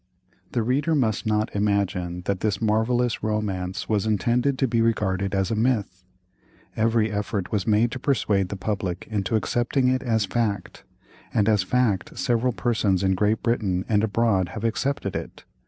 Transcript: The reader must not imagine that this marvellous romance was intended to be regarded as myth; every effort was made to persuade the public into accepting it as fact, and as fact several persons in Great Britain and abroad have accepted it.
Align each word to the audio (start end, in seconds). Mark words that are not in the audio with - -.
The 0.53 0.63
reader 0.63 0.95
must 0.95 1.27
not 1.27 1.55
imagine 1.55 2.21
that 2.25 2.39
this 2.39 2.59
marvellous 2.59 3.21
romance 3.21 3.87
was 3.87 4.07
intended 4.07 4.57
to 4.57 4.67
be 4.67 4.81
regarded 4.81 5.35
as 5.35 5.51
myth; 5.55 6.03
every 6.75 7.11
effort 7.11 7.51
was 7.51 7.67
made 7.67 7.91
to 7.91 7.99
persuade 7.99 8.49
the 8.49 8.55
public 8.55 9.07
into 9.11 9.35
accepting 9.35 9.89
it 9.89 10.01
as 10.01 10.25
fact, 10.25 10.83
and 11.31 11.47
as 11.47 11.61
fact 11.61 12.17
several 12.17 12.51
persons 12.51 13.03
in 13.03 13.13
Great 13.13 13.43
Britain 13.43 13.85
and 13.87 14.03
abroad 14.03 14.49
have 14.49 14.63
accepted 14.63 15.15
it. 15.15 15.45